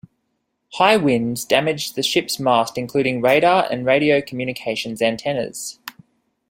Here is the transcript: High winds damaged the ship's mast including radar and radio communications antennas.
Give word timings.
High 0.77 0.97
winds 0.97 1.45
damaged 1.45 1.93
the 1.93 2.01
ship's 2.01 2.39
mast 2.39 2.75
including 2.75 3.21
radar 3.21 3.67
and 3.71 3.85
radio 3.85 4.19
communications 4.19 4.99
antennas. 4.99 5.77